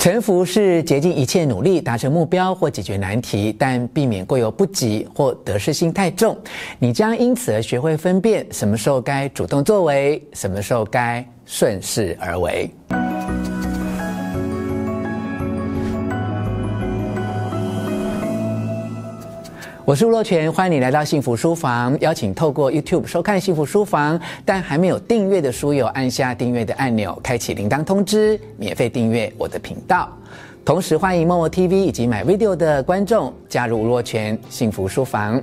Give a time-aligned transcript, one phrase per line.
[0.00, 6.34] 沉浮是竭尽一切努力达成目标或解决难题，但避免过犹不及或得失心太重。
[6.78, 12.70] 你将因此而学会分辨什么时候该主动作为，什么时候该顺势而为。
[19.90, 21.98] 我是吴若权，欢迎你来到幸福书房。
[21.98, 30.08] 邀请透过 YouTube 收看幸福书房，但还没有订阅的书友，按下订阅的按钮，开启铃铛通知，免费订阅我的频道。
[30.64, 35.42] 同时欢迎 Momo TV 以及买 Video 的观众加入吴若权幸福书房。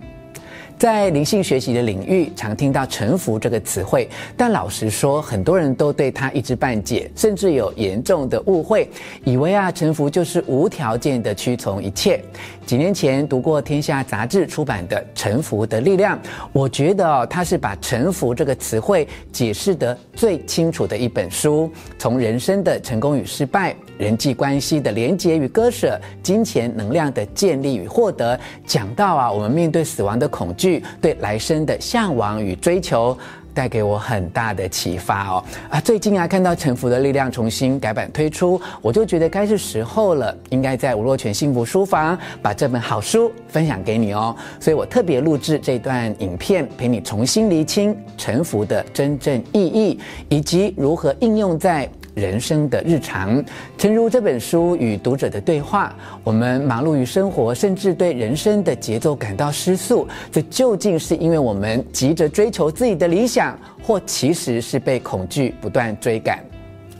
[0.79, 8.87] 在灵性学习的领域，常听到“臣服”这个词汇，但老实说，很多人都对它一知半解，甚至有严重的误会，
[9.23, 12.21] 以为啊，臣服就是无条件的屈从一切。
[12.67, 16.17] 几年前读过《天下》杂志出版的《臣服的力量》，
[16.51, 23.73] 我觉得哦，它是把“臣服”这个词汇解释得最清楚的一本书，从人生的成功与失败。
[23.97, 33.17] 人际关系的连结与割舍，金钱能量的建立与获得，讲到啊，我们面对死亡的恐惧，对来生的向往与追求，
[33.57, 35.43] 带给我很大的启发哦。
[35.67, 44.35] 啊，最近啊，看到《臣服的力量》重新改版推出，我就觉得该是时候了，应该在吴若权幸福书房把这本好书分享给你哦。
[44.59, 51.89] 所以我特别录制这段影片，陪你重新厘清臣服的真正意义，以及如何应用在。
[52.17, 53.43] 人生的日常，
[53.77, 60.07] 诚如这本书与读者的对话，我们忙碌于生活，甚至对人生的节奏感到失速。
[60.31, 66.43] 这究竟是因为我们急着追求自己的理想，或其实是被恐惧不断追赶？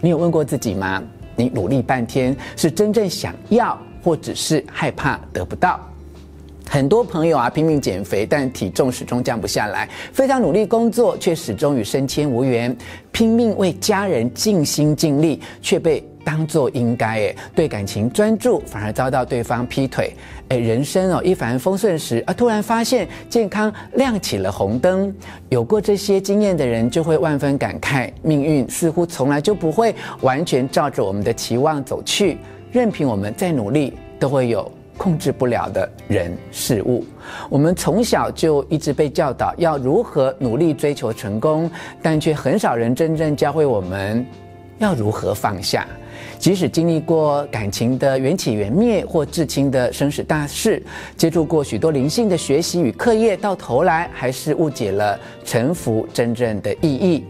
[0.01, 1.01] 你有问过自己吗？
[1.35, 5.79] 你努力半天，是真正想要，或只是害怕得不到？
[6.69, 12.71] 很多朋友啊，拼命减肥，但体重始终降不下来；非常努力工作，却始终与升迁无缘；
[13.11, 17.15] 拼命为家人尽心尽力，却被当作应该。
[17.15, 20.13] 诶，对感情专注，反而遭到对方劈腿。
[20.49, 25.13] 诶，人生哦一帆风顺时，啊，突然发现健康亮起了红灯。
[25.49, 32.37] 有过这些经验的人，就会万分感慨：命运似乎从来就不会完全照着我们的期望走去，
[32.71, 34.69] 任凭我们再努力，都会有。
[34.97, 37.05] 控制不了的人事物，
[37.49, 41.69] 我们从小就一直被教导要如何努力追求成功，
[42.01, 44.25] 但却很少人真正教会我们
[44.79, 45.87] 要如何放下。
[46.39, 50.81] 即使经历过感情的缘起缘灭或至亲的生死大事，
[51.15, 57.23] 接触过许多灵性的学习与课业，到头来还是误解了臣服真正的意义。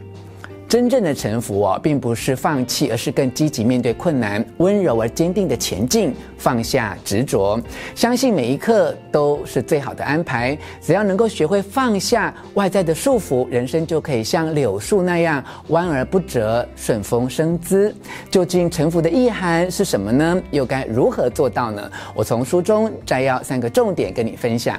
[0.68, 7.58] 真正的臣服哦，并不是放弃，而是更积极面对困难，温柔而坚定的前进，放下执着，
[7.96, 10.58] 相信每一刻都是最好的安排。
[10.82, 17.96] 只要能够学会放下外在的束缚，人生就可以像柳树那样弯而不折，顺风生姿。
[18.30, 20.44] 究竟臣服的意涵是什么呢？
[20.52, 21.90] 又该如何做到呢？
[22.14, 24.78] 我从书中摘要三个重点跟你分享。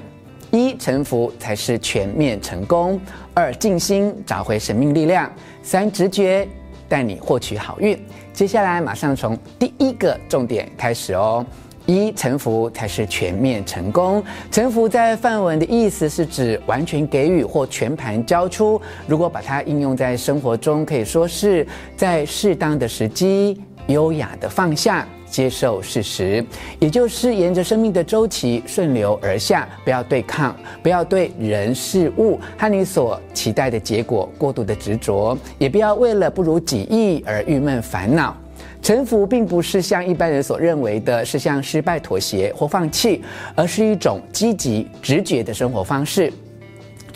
[0.51, 2.99] 一、臣服才是全面成功；
[3.35, 5.29] 二、静心找回生命力量；
[5.63, 6.49] 三、直觉
[6.89, 7.99] 带你获取好运。
[8.33, 11.45] 接下来马上从第一个重点开始哦。
[11.87, 14.23] 一、臣服才是全面成功。
[14.51, 18.79] 臣服在梵文的意思是指完全给予或全盘交出。
[19.07, 21.67] 如果把它应用在生活中，可以说是
[21.97, 25.09] 在适当的时机，优雅的放下。
[25.31, 26.45] 接受事实，
[26.79, 38.37] 也就是沿着生命的周期顺流而下，不要对抗，不要对人事物和你所期待的结果过度的执着，也不要为了不如己意而郁闷烦恼。
[38.81, 43.23] 臣服并不是像一般人所认为的，是向失败妥协或放弃，
[43.55, 46.33] 而是一种积极直觉的生活方式。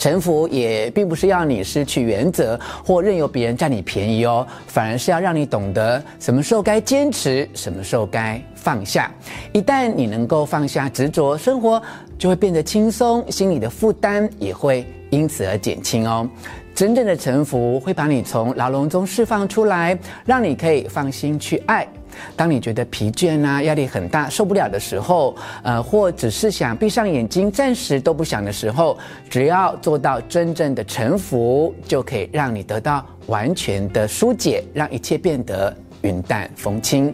[0.03, 9.09] 臣服也并不是要你失去原则或任由别人占你便宜哦，反而是要让你懂得什么时候该坚持，什么时候该放下。
[9.53, 11.81] 一旦你能够放下执着，生活
[12.19, 16.29] 就会变得轻松，心里的负担也会因此而减轻哦。
[16.75, 21.87] 真正的臣服会把你从牢笼中释放出来，让你可以放心去爱。
[22.35, 28.97] 当你觉得疲倦啊、压力很大、受不了的时候，呃，或只是想闭上眼睛，暂时都不想的时候，
[29.29, 37.13] 只要做到真正的臣服，就可以让你得到完全的疏解，让一切变得云淡风轻。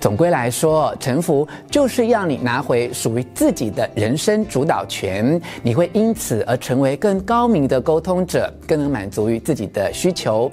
[0.00, 10.50] 总归来说，臣服就是要你拿回属于自己的人生主导权，你会因此而成为更高明的沟通者，更能满足于自己的需求。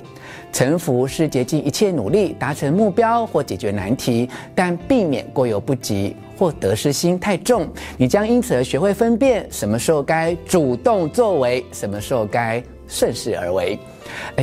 [0.51, 7.67] 臣服是竭尽一切努力达成目标或解决难题，但避免过犹不及或得失心太重。
[7.97, 13.77] 你将因此而学会分辨什么时候该主动作为，什么时候该顺势而为。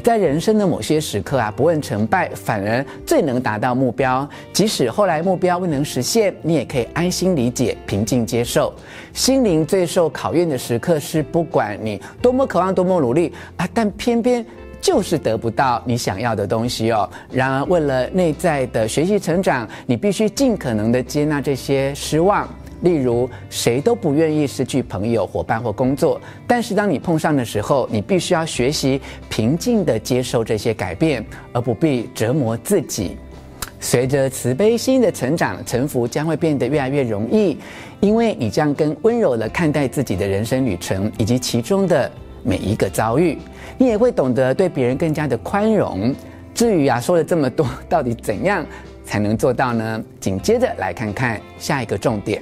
[0.02, 4.28] 在人生的某些时刻啊，不问成败，反而最能达到目标。
[4.52, 8.72] 即使后来目标未能实现，你也可以安心理解、平静接受。
[9.12, 14.44] 心灵最受考验的时刻是，不管你多么渴望、多么努力啊，但偏偏
[14.80, 17.08] 就是得不到你想要的东西哦。
[17.30, 22.48] 然而，为了内在的学习成长，你必须尽可能的接纳这些失望。
[22.82, 33.16] 例如，谁都不愿意失去朋友、伙伴或工作，但是当你碰上的时候，你必须要学习平静地接受这些改变，而不必折磨自己。
[33.78, 37.58] 随着慈悲心的成长，臣服将会变得越来越容易，
[38.00, 42.10] 因为你将更温柔地看待自己的人生旅程以及其中的
[42.44, 43.36] 每一个遭遇，
[43.78, 46.14] 你也会懂得对别人更加的宽容。
[46.54, 48.64] 至于啊，说了这么多，到底怎样
[49.04, 50.04] 才能做到呢？
[50.20, 52.40] 紧接着来看看下一个重点。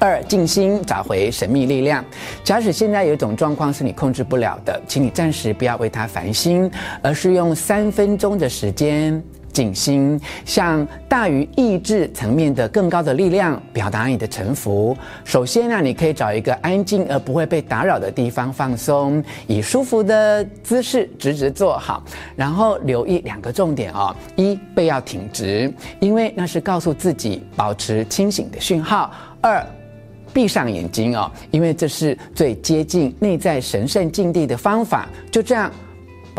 [0.00, 2.02] 二、静心，找回神秘力量。
[2.42, 6.70] 假使现在有一种状况是你控制不了的，请你暂时不要为它烦心，
[7.02, 14.96] 而是用三分钟的时间静心，向大于意志层面的更高的力量表达你的臣服。
[15.22, 22.02] 首先呢，你可以找一个安静而不会被打扰的地方放松，以舒服的姿势直直坐好，
[22.34, 25.70] 然后留意两个重点哦：一、背要挺直，
[26.00, 29.10] 因为那是告诉自己保持清醒的讯号；
[29.42, 29.62] 二。
[30.32, 35.08] 闭上眼睛哦，因为这是最接近内在神圣境地的方法。
[35.30, 35.70] 就这样，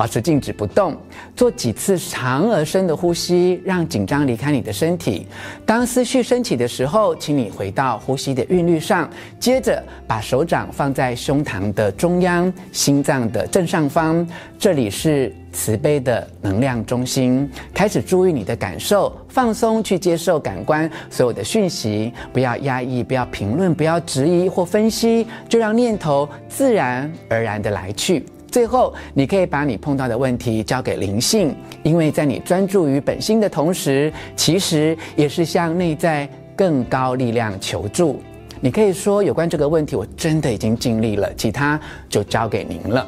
[0.01, 0.97] 保持静止不动，
[1.35, 5.27] 做几次长而深的呼吸，让紧张离开你的身体。
[5.63, 9.07] 当思绪升起的时候，请你回到呼吸的韵律上，
[9.39, 14.27] 接着把手掌放在胸膛的中央，心脏的正上方，
[14.57, 17.47] 这里是慈悲的能量中心。
[17.71, 28.25] 开始注意你的感受，放松去接受感官所有的讯息，不要压抑，不要评论，不要质疑或分析，就让念头自然而然的来去。
[28.51, 38.21] 最后，你可以把你碰到的问题交给灵性，因为在你专注于本心的同时，其实也是向内在更高力量求助。
[38.59, 43.07] 你可以说，有关这个问题，我真的已经尽力了，其他就交给您了。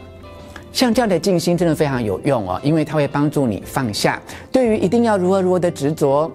[0.71, 4.19] 像这样的静心真的非常有用哦，因为它会帮助你放下
[4.51, 6.31] 对于一定要如何如何的执着。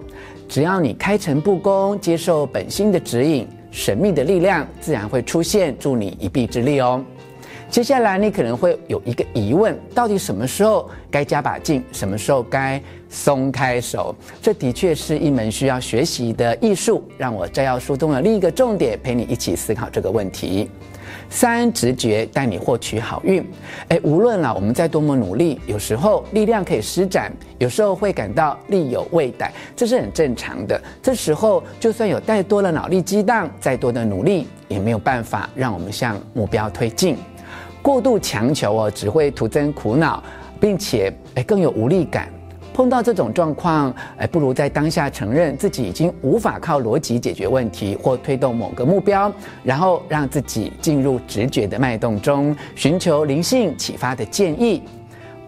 [0.47, 7.03] 只要你开诚布公，接受本心的指引，神秘的力量自然会出现，助你一臂之力哦。
[7.69, 14.15] 接下来你可能会有一个疑问：到底什么时候该加把劲，什么时候该松开手？
[14.41, 17.03] 这的确是一门需要学习的艺术。
[17.15, 20.67] 让我摘要书中的另一个重点，陪你一起思考这个问题。
[21.29, 23.47] 三、直觉带你获取好运。
[23.89, 30.81] 诶，无论啊我们再多么努力，有时候力量可以施展，有时候会感到力有未逮，这是很正常的。
[31.03, 37.15] 这时候就算有再多的脑力激荡，再多的努力，也没有办法让我们向目标推进。
[37.89, 40.23] 过度强求哦，只会徒增苦恼，
[40.59, 42.29] 并且诶更有无力感。
[42.71, 49.33] 碰到这种状况，诶不如在当下承认自己已经无法靠逻辑解决问题或推动某个目标，
[49.63, 54.83] 然后让自己进入直觉的脉动中，寻求灵性启发的建议。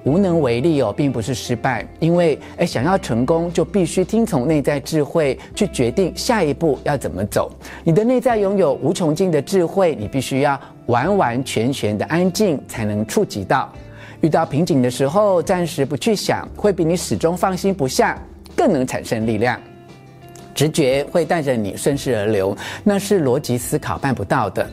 [0.04, 7.52] 无能为力哦，并不是失败，因为诶想要成功，就必须听从内在智慧去决定下一步要怎么走。
[7.84, 13.72] 你的内在拥有无穷尽的智慧，你必须要完完全全的安静才能触及到。
[14.22, 18.20] 遇到瓶颈的时候，暂时不去想，会比你始终放心不下
[18.56, 19.60] 更能产生力量。
[20.54, 24.70] 直觉会带着你顺势而流，那是逻辑思考办不到的。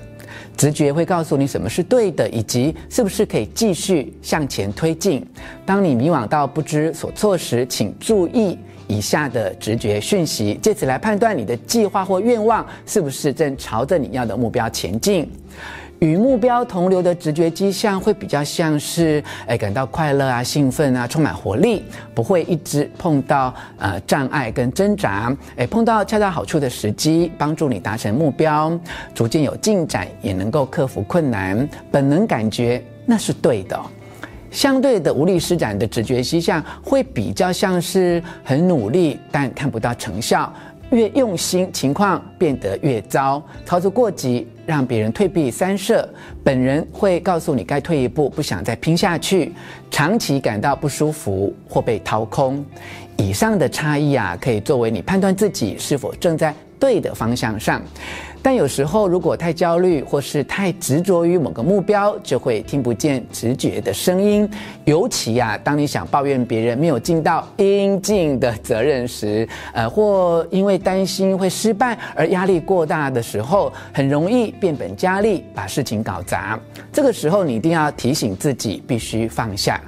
[0.57, 5.25] 直觉会告诉你什么是对的，以及是不是可以继续向前推进。
[5.65, 15.31] 当你迷惘到不知所措时，请注意以下的直觉讯息，借此来判断你的计划或愿望是不是正朝着你要的目标前进。
[16.01, 21.83] 与目标同流的直觉迹象会比较像是，哎，感到快乐啊、兴奋啊、充满活力，
[22.15, 28.79] 不会一直碰到呃障碍跟挣扎，哎，碰到恰到好处的时机，帮助你达成目标，
[29.13, 33.81] 逐渐有进展，也能够克服困难，本能感觉那是对的。
[34.51, 40.51] 相对的无力施展的直觉迹象会比较像是很努力但看不到成效。
[40.91, 43.43] 越用心，情况变得越糟。
[43.67, 46.09] 操作过急，让别人退避三舍，
[46.43, 49.53] 本人会告诉你该退一步，不想再拼下去。
[49.91, 52.65] 长期感到不舒服或被掏空。
[53.17, 57.83] 以上的差异啊，可以作为你判断自己是否正在对的方向上。
[58.41, 64.49] 但有时候，如果太焦虑或是太执着于某个目标，就会听不见直觉的声音。
[64.85, 76.59] 尤其呀、啊，当你想抱怨别人没有尽到应尽的责任时，呃，或因为担心会失败而压力过大的时候，很容易变本加厉，把事情搞砸。
[76.93, 79.81] 这个时候，你一定要提醒自己，必须放下。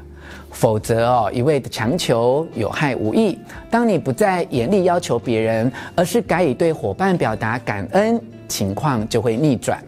[0.51, 3.39] 否则哦，一味的强求有害无益。
[3.71, 9.83] 当你不再严厉要求别人，而是改以对伙伴表达感恩，情况就会逆转。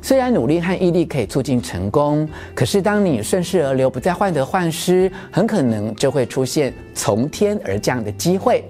[0.00, 8.64] 虽然努力和毅力可以促进成功，可是当你顺势而流，不再患得患失，很可能就会出现从天而降的机会。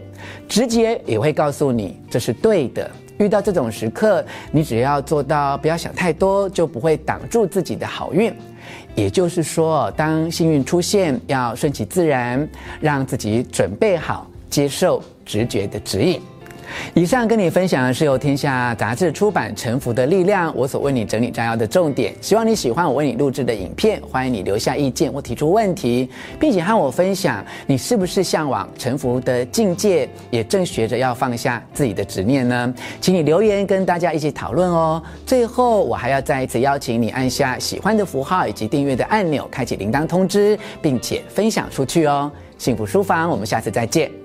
[0.46, 2.88] 直觉也会告诉你这是对的。
[3.18, 8.32] 遇到这种时刻，你只要做到不要想太多，就不会挡住自己的好运。
[8.94, 12.48] 也就是说，当幸运出现，要顺其自然，
[12.80, 16.20] 让自己准备好接受直觉的指引。
[16.94, 22.14] 以上跟你分享的是由天下杂志出版《臣服的力量》，我所为你整理摘要的重点。
[22.20, 32.74] 希望你喜欢我为你录制的影片，欢迎你留下意见或提出问题，并且和我分享你是不是向往臣服的境界，也正学着要放下自己的执念呢？
[33.00, 35.02] 请你留言跟大家一起讨论哦。
[35.26, 42.30] 最后，我还要再一次邀请你按下喜欢的符号以及订阅的按钮，开启铃铛通知，并且分享出去哦。
[42.58, 44.21] 幸福书房，我们下次再见。